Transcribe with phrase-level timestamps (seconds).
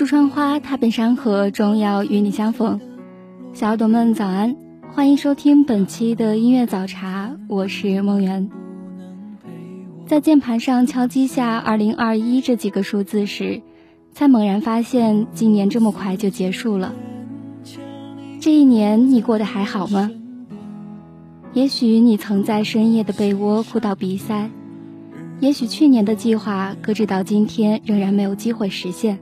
[0.00, 2.80] 过处春花，踏遍山河，终要与你相逢。
[3.52, 4.56] 小耳朵们早安，
[4.94, 8.48] 欢迎收听本期的音乐早茶，我是梦圆。
[10.06, 13.60] 在键盘上敲击下“二零二一”这几个数字时，
[14.14, 16.94] 才猛然发现今年这么快就结束了。
[18.40, 20.10] 这一年你过得还好吗？
[21.52, 24.48] 也许你曾在深夜的被窝哭到鼻塞，
[25.40, 29.18] 也许去年的计划搁置到今天仍然没有机会实现。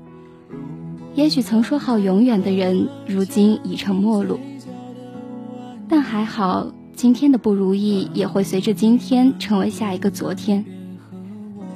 [1.18, 4.38] 也许曾说好永远的人，如今已成陌路。
[5.88, 10.64] 但还好，今天的不如意也会随着今天成为下一个昨天。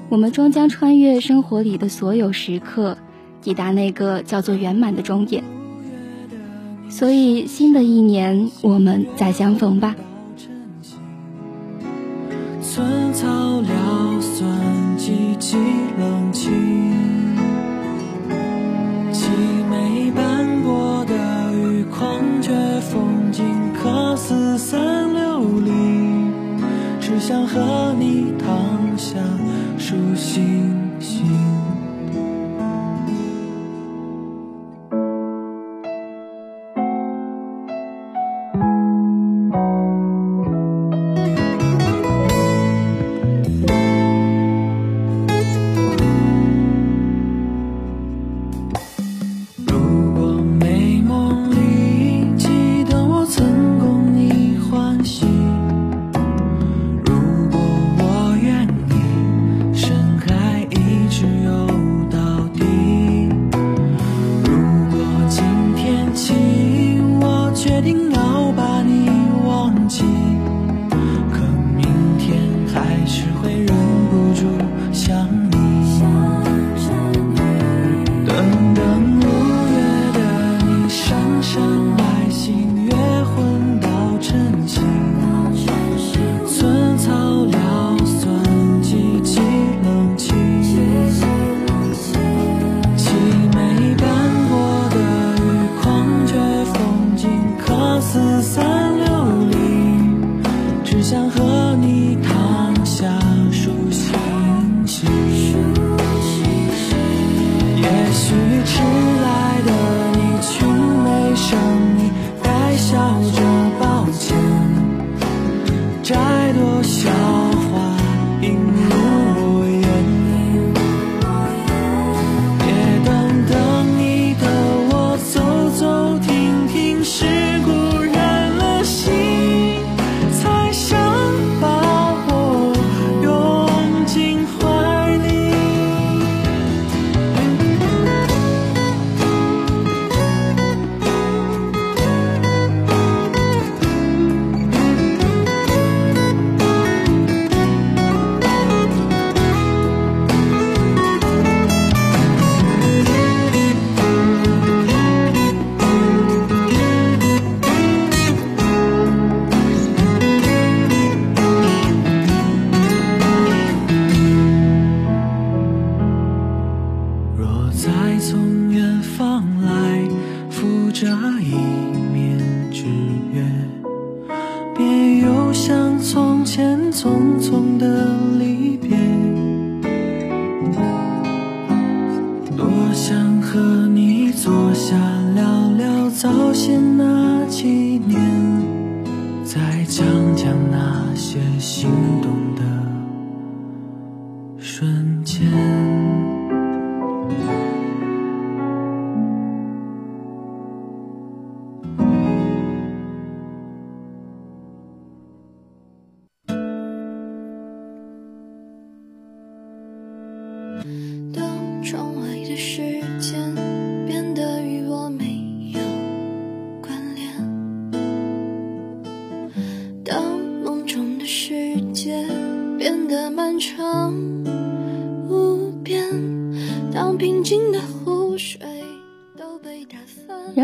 [0.09, 2.97] 我们终将穿越生活里的所有时刻，
[3.41, 5.43] 抵达那个叫做圆满的终点。
[6.89, 9.97] 所以，新的一年，我们再相逢吧。
[12.61, 13.27] 寸草
[13.61, 14.49] 撩酸，
[14.97, 15.57] 寂寂
[15.99, 17.12] 冷清。
[24.25, 25.73] 四散流离，
[27.01, 29.19] 只想和你躺下
[29.77, 30.82] 数星星。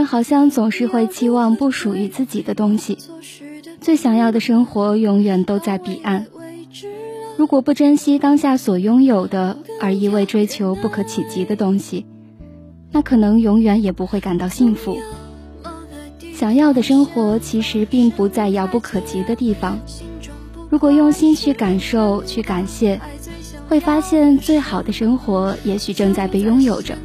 [0.09, 2.97] 好像总是会期望不属于自己的东西，
[3.79, 6.25] 最想要的生活永远都在彼岸。
[7.37, 12.07] 如果不珍惜当下所拥有的，而一味追求不可企及的东西，
[12.91, 14.97] 那可能永远也不会感到幸福。
[16.35, 19.79] 想要的生活其实并不在遥不可及的地方。
[20.71, 22.99] 如果用心去感受、去感谢，
[23.69, 26.97] 会发现最好的生活也许正在被拥有着。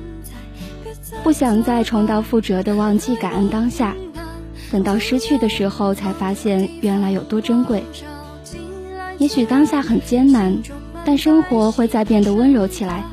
[1.24, 3.96] 不想再重蹈覆辙的忘记感恩当下，
[4.70, 7.82] 等到失去的时候才发现原来有多珍贵。
[9.20, 10.54] 也许当下很艰难，
[11.06, 13.06] 但生活会再变得温柔起来。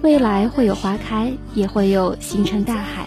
[0.00, 3.06] 未来会有花开，也会有星辰大海。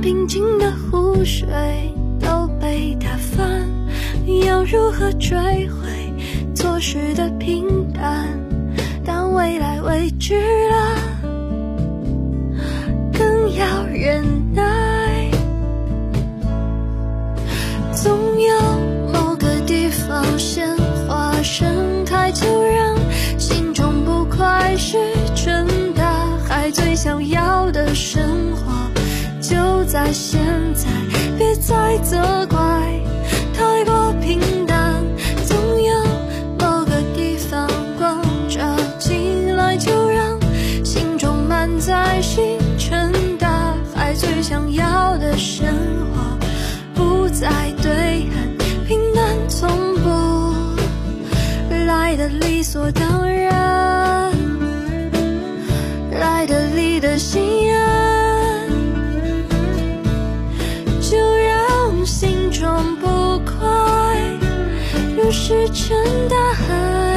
[0.00, 1.46] 平静的湖水
[2.18, 3.68] 都被打翻，
[4.46, 5.36] 要如何追
[5.68, 6.12] 回
[6.54, 8.26] 错失的平淡，
[9.04, 10.96] 当未来未知了，
[13.12, 14.24] 更要忍
[14.54, 15.30] 耐。
[17.92, 18.58] 总有
[19.12, 20.74] 某个地方鲜
[21.06, 22.96] 花盛开，就让
[23.38, 24.96] 心中不快石
[25.34, 26.70] 沉大海。
[26.70, 28.22] 最想要的生
[28.54, 28.69] 活
[29.50, 30.40] 就在现
[30.76, 30.86] 在
[31.36, 32.56] 别再责怪
[33.52, 35.04] 太过平淡
[35.44, 35.92] 总有
[36.56, 37.68] 某个地方
[37.98, 38.60] 光着
[39.00, 40.38] 进来就让
[40.84, 45.66] 心中满载星辰大海最想要的生
[46.14, 46.38] 活。
[46.94, 47.50] 不再
[47.82, 48.56] 对岸
[48.86, 50.54] 平淡从不
[51.88, 54.30] 来的理所当然。
[56.20, 57.69] 来的理的心
[65.50, 67.09] 石沉大海。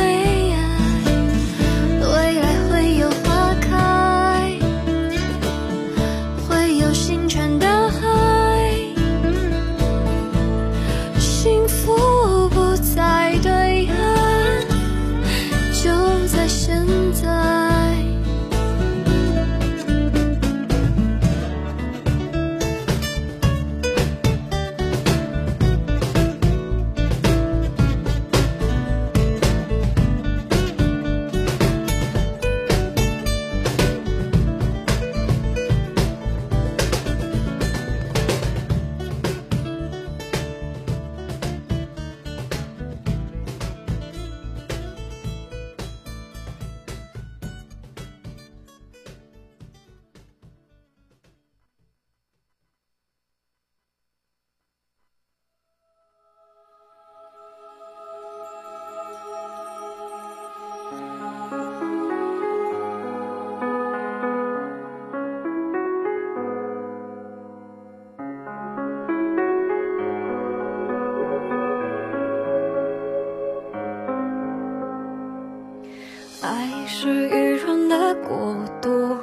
[77.03, 79.17] 是愚人的国度，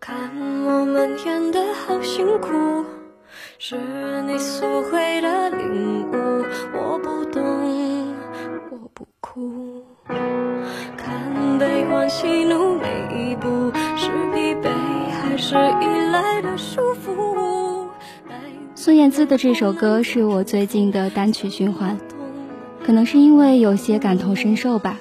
[0.00, 0.28] 看
[0.64, 2.84] 我们演得好辛苦，
[3.60, 3.76] 是
[4.26, 6.44] 你所谓的领悟，
[6.74, 8.12] 我不懂，
[8.72, 9.84] 我不哭。
[10.96, 14.68] 看悲欢喜怒每一步，是疲惫
[15.12, 17.88] 还还是依赖的束缚。
[18.74, 21.98] 孙燕姿的这首歌是我最近的单曲循环，
[22.86, 24.98] 可能是因为有些感同身受吧。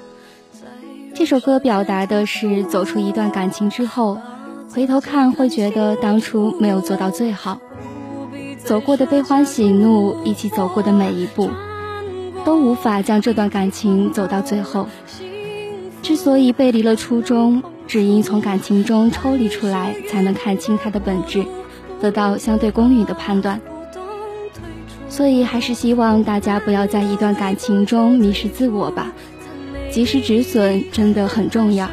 [1.18, 4.20] 这首歌表达的是走出一段感情之后，
[4.74, 7.62] 回头看会觉得当初没有做到最好，
[8.58, 11.50] 走过的悲欢喜怒，一起走过的每一步，
[12.44, 14.88] 都无法将这段感情走到最后。
[16.02, 21.46] 之所以背离了初衷，只因从感情中抽离出来，才能看清它的本质，
[22.02, 23.62] 得到相对公允的判断。
[25.08, 29.14] 所以，还是希望大家不要在一段感情中迷失自我吧。
[29.96, 31.90] 及时止损真的很重要。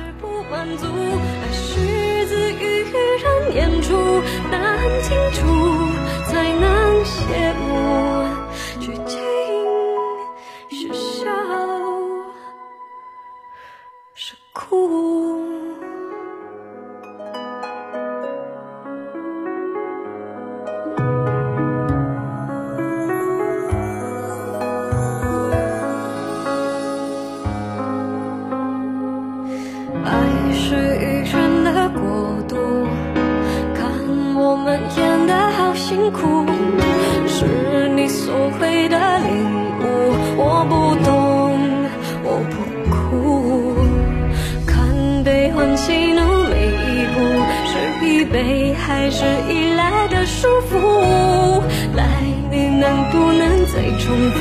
[48.75, 51.63] 还是依赖的束缚，
[51.95, 52.05] 来，
[52.51, 54.39] 你能不能再重复，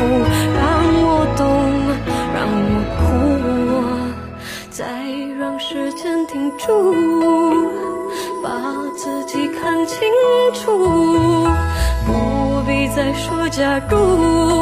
[0.57, 0.63] 让
[1.03, 1.43] 我懂，
[2.33, 3.01] 让我哭，
[4.69, 4.85] 再
[5.39, 6.93] 让时间停住，
[8.43, 8.49] 把
[8.95, 9.99] 自己看清
[10.53, 11.47] 楚，
[12.05, 14.60] 不必再说假如。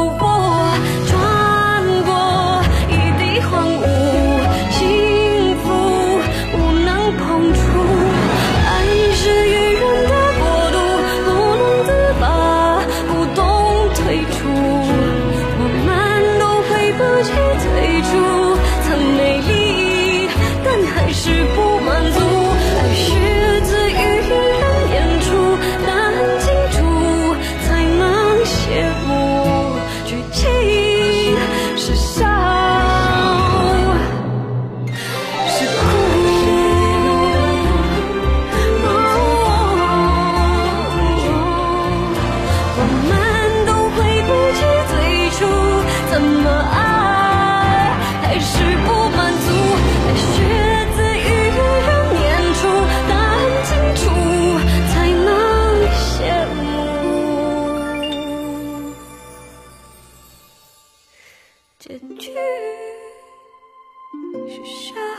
[64.32, 65.09] 是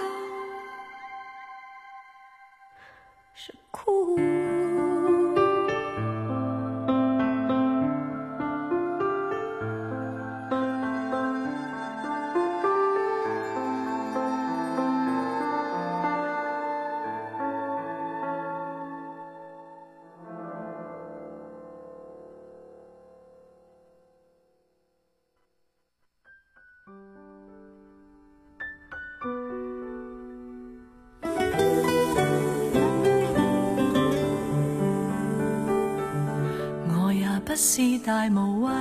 [38.11, 38.71] 大无畏，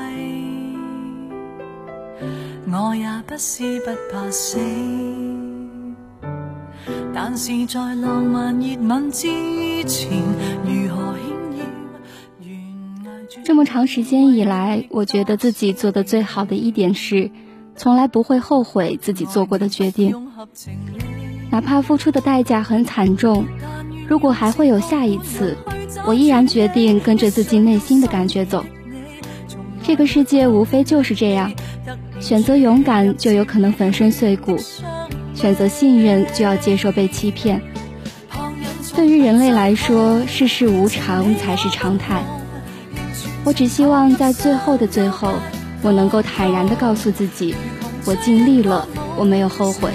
[2.66, 4.58] 我也不是不怕死，
[7.14, 9.28] 但是在浪漫热吻之
[9.84, 10.20] 前，
[10.64, 11.14] 如何
[12.42, 12.52] 牵
[13.38, 13.44] 要？
[13.44, 17.30] 这么长时间以来，我觉得自己做的最好的一点是，
[17.76, 20.28] 从来不会后悔自己做过的决定，
[21.52, 23.46] 哪怕付出的代价很惨重。
[24.08, 25.56] 如果还会有下一次。
[26.06, 28.64] 我依然决定跟着自己内心的感觉走。
[29.82, 31.52] 这个世界无非就是这样，
[32.20, 34.56] 选择勇敢就有可能粉身碎骨，
[35.34, 37.60] 选择信任就要接受被欺骗。
[38.94, 42.22] 对于人类来说，世事无常才是常态。
[43.44, 45.32] 我只希望在最后的最后，
[45.82, 47.54] 我能够坦然地告诉自己，
[48.04, 49.90] 我尽力了，我没有后悔。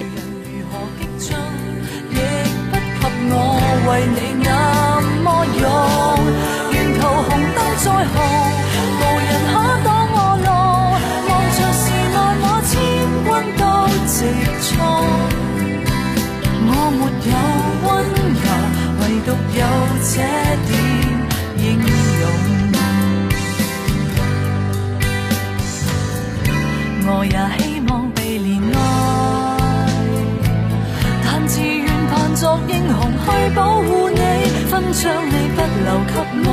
[6.72, 8.14] 沿途红灯在红，
[9.00, 9.28] 无人
[13.58, 13.62] 都
[14.06, 14.14] 直
[14.62, 14.66] 错
[16.68, 17.00] 我没
[17.30, 17.34] 有
[17.84, 17.88] 温
[18.42, 18.46] 柔
[19.00, 19.60] 唯独有
[20.02, 20.14] 这
[20.66, 20.70] 点
[21.58, 22.22] 英勇
[27.08, 28.76] 我也希望被怜爱
[31.24, 33.24] 但自愿扮作英雄去
[33.54, 34.20] 保护你
[34.68, 36.14] 分享你不留给
[36.44, 36.48] 我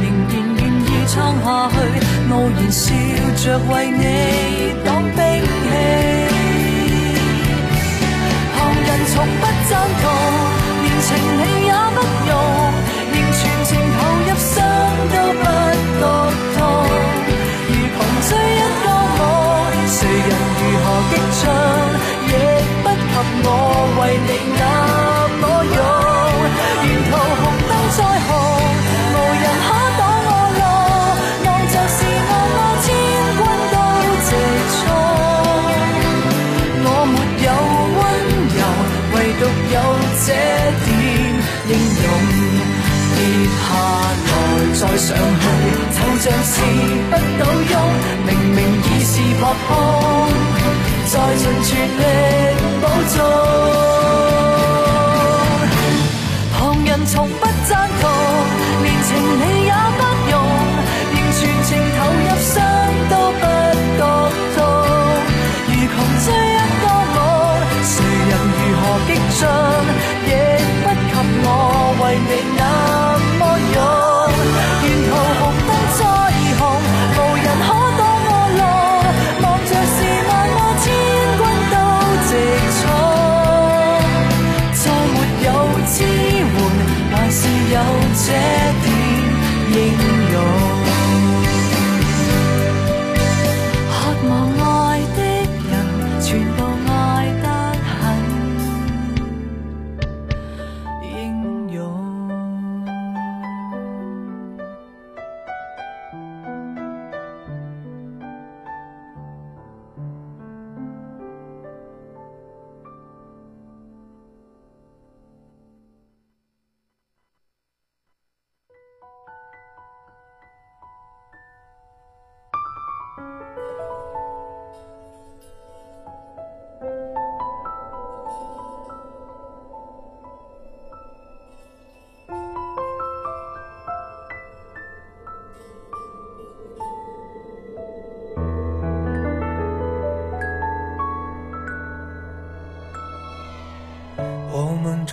[0.00, 1.74] 仍然愿意撑下去
[2.30, 2.84] 傲然笑
[3.36, 4.04] 着为你
[4.84, 6.15] 挡兵器
[9.68, 10.04] 赞同，
[10.82, 11.08] 连情
[11.38, 12.32] 理也不容，
[13.12, 14.54] 仍全情投入，伤
[15.10, 15.44] 都不
[15.98, 16.02] 觉
[16.56, 16.58] 痛。
[17.66, 18.86] 如穷追一个
[19.18, 19.20] 我，
[19.88, 20.30] 谁人
[20.60, 21.42] 如何激进，
[22.28, 22.30] 亦
[22.82, 23.48] 不及我
[23.98, 24.62] 为你那
[44.78, 45.16] 再上去，
[45.90, 46.60] 就像是
[47.10, 47.74] 不倒翁，
[48.26, 49.72] 明明已是扑空，
[51.06, 52.00] 再尽全力
[52.82, 53.16] 保重。
[56.52, 56.54] 旁
[56.84, 57.45] 人从不
[88.28, 88.65] 有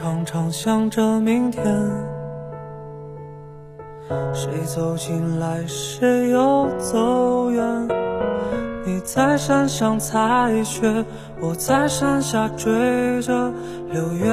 [0.04, 1.64] 常常想着明天，
[4.34, 7.64] 谁走进来，谁又走远。
[8.86, 11.06] 你在山上采雪，
[11.40, 13.50] 我在山下追着
[13.94, 14.28] 六月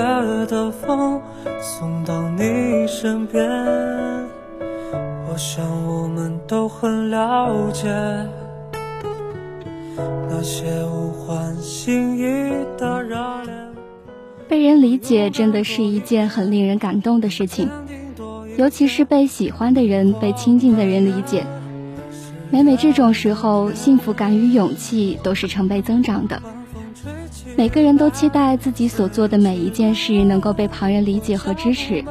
[0.47, 1.23] 的风，
[1.61, 3.49] 送到你身边。
[5.29, 7.87] 我想我们都很了解
[10.29, 13.60] 那些无关心意的热恋。
[14.51, 17.71] 被人理解真的是一件很令人感动的事情，
[18.59, 21.47] 尤其是被喜欢的人、被亲近的人理解。
[22.51, 26.43] 每每这种时候，幸福感与勇气都是成倍增长的。
[27.57, 32.05] 每个人都期待自己所做的每一件事能够被旁人理解和支持。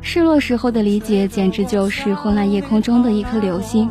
[0.00, 3.88] 失落时候的理解，简直就是昏暗夜空中的一颗流星，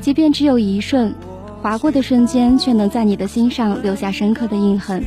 [0.00, 1.12] 即便只有一瞬，
[1.60, 5.04] 划过的瞬间，却能在你的心上留下深刻的印痕。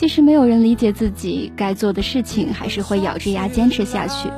[0.00, 4.30] 即使没有人理解自己该做的事情，还是会咬着牙坚持下去。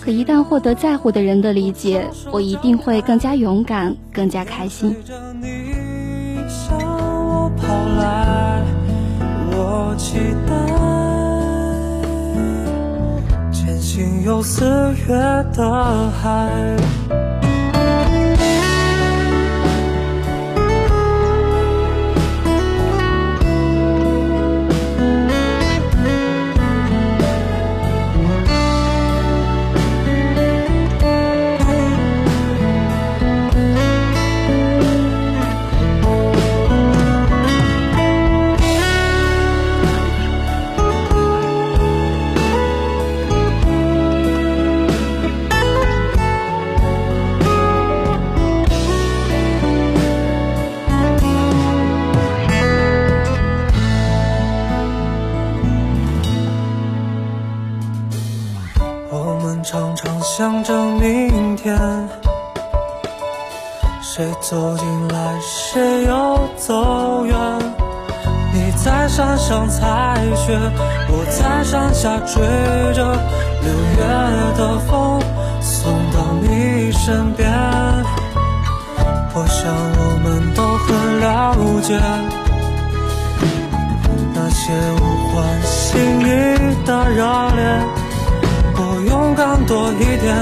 [0.00, 4.96] 可一旦获得在乎的人的理解，我一定会更加勇敢，更加开心。
[14.24, 14.64] 有四
[15.06, 15.14] 月
[15.54, 17.27] 的海。
[59.70, 61.78] 常常想着明天，
[64.00, 67.36] 谁走进来，谁又走远。
[68.54, 70.58] 你在山上采雪，
[71.10, 72.40] 我在山下追
[72.94, 73.14] 着
[73.60, 74.06] 六月
[74.56, 75.20] 的风，
[75.60, 77.46] 送到你身边。
[79.34, 82.00] 我想我们都很了解
[84.32, 84.98] 那些无
[85.34, 86.26] 关心意
[86.86, 87.97] 的热恋。
[89.38, 90.34] 我勇敢多一点，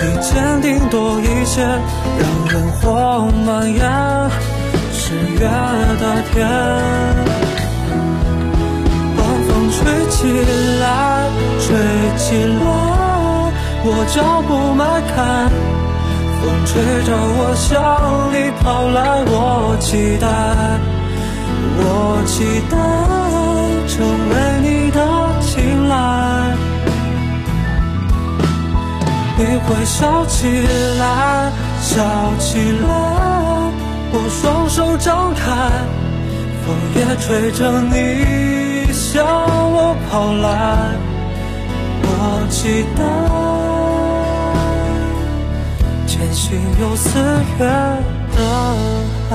[0.22, 3.82] 坚定多一些，让人火蔓延。
[4.94, 6.48] 十月的天，
[9.14, 9.76] 晚风吹
[10.08, 10.16] 起
[10.80, 11.28] 来，
[11.60, 11.66] 吹
[12.16, 12.64] 起来，
[13.84, 14.16] 我脚
[14.48, 14.80] 步迈
[15.14, 15.16] 开，
[16.40, 16.72] 风吹
[17.04, 17.68] 着我向
[18.32, 20.26] 你跑来，我期待，
[21.76, 21.84] 我
[22.24, 22.34] 期
[22.70, 22.74] 待
[23.86, 23.94] 着
[29.60, 30.46] 会笑起
[30.98, 31.96] 来，笑
[32.38, 32.88] 起来，
[34.12, 35.44] 我双手张开，
[36.64, 40.46] 风也吹着你向我跑来，
[42.02, 42.06] 我
[42.50, 43.00] 期待
[46.06, 46.46] 前行
[46.80, 47.18] 有四
[47.58, 47.64] 月
[48.36, 48.38] 的
[49.28, 49.32] 海，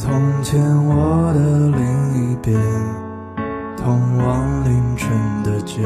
[0.00, 0.12] 从
[0.44, 1.40] 前我的
[1.76, 2.56] 另一边，
[3.76, 5.10] 通往凌晨
[5.42, 5.82] 的街，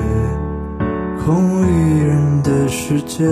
[1.24, 3.24] 空无一人的世界。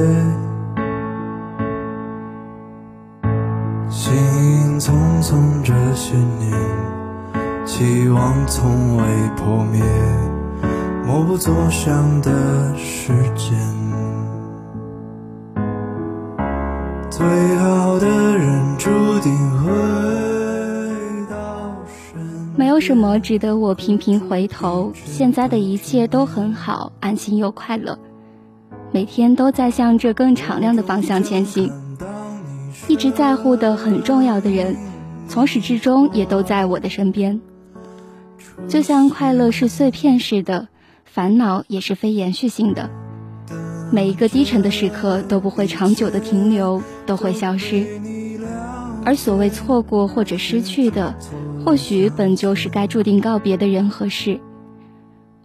[3.90, 6.50] 行影匆匆这些年，
[7.66, 9.04] 期望从未
[9.36, 9.82] 破灭，
[11.06, 13.54] 默不作响的时间。
[22.90, 24.92] 什么值得我频频回头。
[24.96, 27.96] 现在的一切都很好，安心又快乐，
[28.90, 31.70] 每天都在向着更敞亮的方向前行。
[32.88, 34.76] 一直在乎的很重要的人，
[35.28, 37.40] 从始至终也都在我的身边。
[38.66, 40.66] 就像快乐是碎片似的，
[41.04, 42.90] 烦恼也是非延续性的。
[43.92, 47.86] 每一个低沉的时刻都不会长久的停留，都会消失。
[49.04, 51.14] 而所谓错过或者失去的，
[51.64, 54.40] 或许本就是该注定告别的人和事。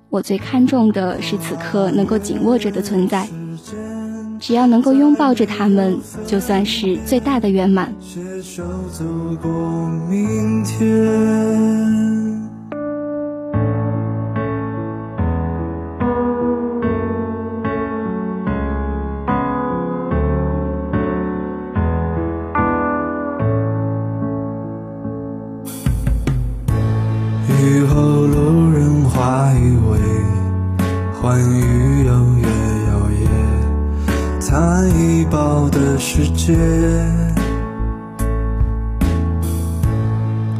[0.09, 3.27] 我最看重的是此刻能够紧握着的存在，
[4.39, 7.93] 只要能够拥抱着他们，就算是最大的圆满。
[7.99, 9.03] 携手走
[9.41, 9.51] 过
[10.09, 12.44] 明天。
[34.55, 36.55] 曳，残一抱的世界。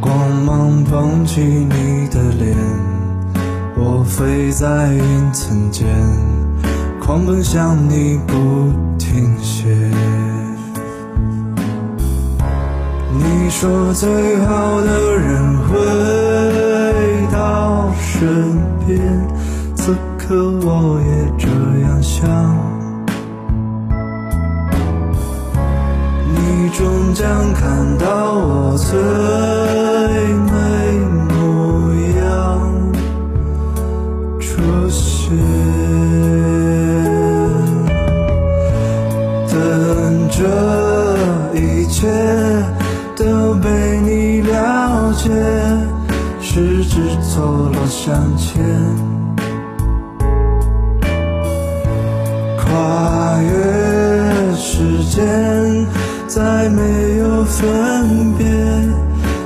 [0.00, 2.54] 光芒捧起你的脸，
[3.76, 5.86] 我飞在云层间，
[7.00, 8.34] 狂奔向你不
[8.98, 9.74] 停歇。
[13.18, 19.00] 你说最好的人会到身边，
[19.74, 21.48] 此刻我也这
[21.80, 22.55] 样想。
[26.76, 26.84] 终
[27.14, 28.98] 将看到我最
[30.44, 30.52] 美
[31.26, 32.28] 模样
[34.38, 34.60] 出
[34.90, 35.34] 现，
[39.48, 40.44] 等这
[41.58, 42.06] 一切
[43.16, 43.66] 都被
[44.02, 45.30] 你了解，
[46.42, 48.62] 十指错落相牵，
[52.58, 53.48] 跨越
[54.54, 55.24] 时间，
[56.36, 56.82] 再没
[57.16, 58.44] 有分别，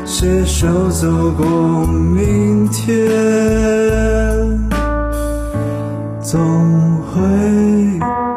[0.05, 1.07] 携手走
[1.39, 3.09] 过明天，
[6.21, 6.41] 总
[7.03, 7.21] 会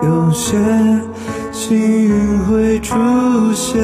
[0.04, 0.56] 有些
[1.52, 2.94] 幸运会出
[3.56, 3.84] 现。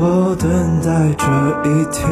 [0.00, 1.24] 我等待这
[1.70, 2.10] 一天，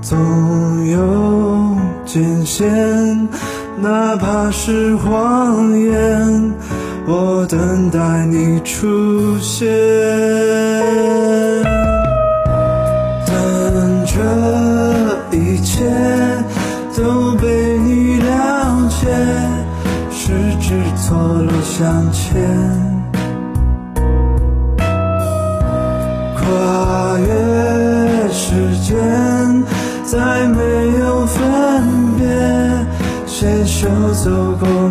[0.00, 3.28] 总有艰险，
[3.78, 6.51] 哪怕是谎言，
[7.06, 9.68] 我等待你出现。
[13.26, 15.84] 等这一切
[16.96, 19.08] 都被你了解，
[20.10, 22.40] 十指错落相牵。
[26.36, 28.96] 跨越时间，
[30.04, 30.60] 再没
[31.00, 31.40] 有分
[32.16, 32.26] 别，
[33.26, 34.81] 携手走过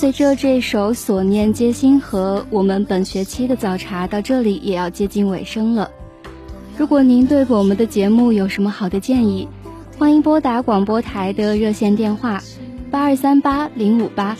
[0.00, 5.90] 随着这首《所念皆星河》，我们本学期的早茶到这里也要接近尾声了。
[6.78, 9.46] 如果您对我们的节目有什么好的建议，
[9.98, 12.42] 欢迎拨打广播台的热线电话
[12.90, 14.38] 八二三八零五八，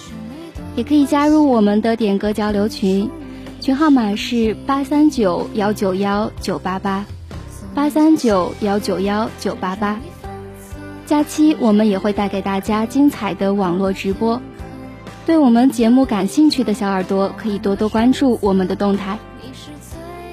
[0.77, 3.11] 也可以加入我们的点歌交流群，
[3.61, 7.05] 群号码是八三九幺九幺九八八
[7.75, 10.01] 八三九幺九幺九八八。
[11.05, 14.41] 假期我们也会带给大家精彩的网络直播。
[15.31, 19.17] 对我们节目感兴趣的小耳朵，可以多多关注我们的动态。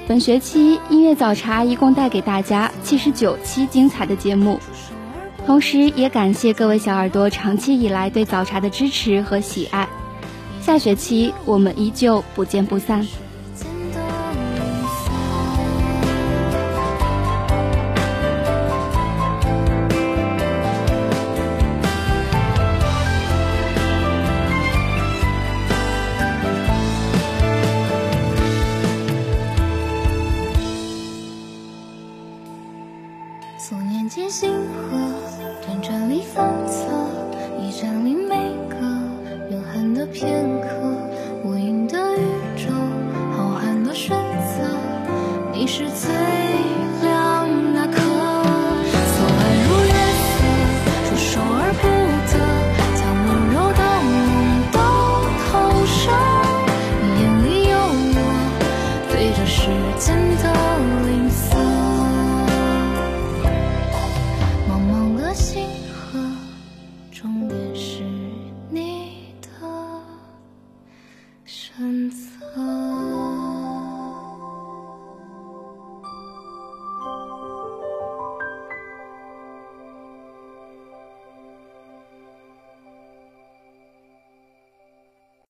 [0.08, 4.60] 本学期音乐早茶一共带给大家七十九期精彩的节目，
[5.46, 9.88] 同时也感谢各位小耳朵长期以来对早茶的支持和喜爱。
[10.62, 13.06] 下学期我们依旧不见不散。
[34.08, 34.98] 啬，所念皆星河，
[35.67, 36.88] 辗转里反侧，
[37.60, 38.36] 你占领每
[38.70, 38.78] 个
[39.52, 41.07] 永恒的片刻。